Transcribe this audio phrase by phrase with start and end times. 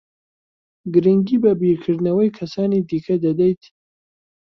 [0.93, 3.63] گرنگی بە بیرکردنەوەی کەسانی دیکە دەدەیت؟